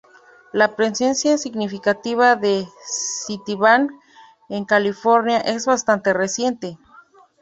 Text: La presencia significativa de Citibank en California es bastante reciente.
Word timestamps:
La 0.51 0.75
presencia 0.75 1.37
significativa 1.37 2.35
de 2.35 2.65
Citibank 3.23 3.91
en 4.49 4.65
California 4.65 5.37
es 5.41 5.67
bastante 5.67 6.11
reciente. 6.11 6.79